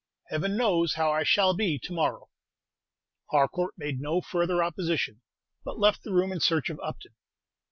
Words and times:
Heaven 0.29 0.57
knows 0.57 0.95
how 0.95 1.11
I 1.11 1.21
shall 1.21 1.53
be 1.53 1.77
to 1.77 1.93
morrow." 1.93 2.29
Harcourt 3.29 3.75
made 3.77 3.99
no 3.99 4.19
further 4.19 4.63
opposition, 4.63 5.21
but 5.63 5.77
left 5.77 6.01
the 6.01 6.11
room 6.11 6.31
in 6.31 6.39
search 6.39 6.71
of 6.71 6.79
Upton. 6.79 7.13